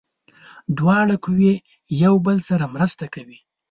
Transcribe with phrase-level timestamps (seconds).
[0.77, 1.53] دواړه قوې
[2.03, 3.37] یو بل سره مرسته کوي.